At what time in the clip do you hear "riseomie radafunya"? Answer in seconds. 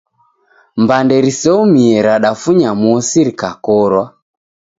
1.25-2.69